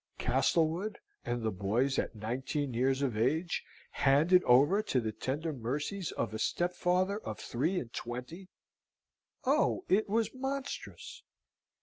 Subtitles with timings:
[0.17, 6.11] Castlewood, and the boys at nineteen years of age, handed over to the tender mercies
[6.13, 8.47] of a stepfather of three and twenty!
[9.45, 11.21] Oh, it was monstrous!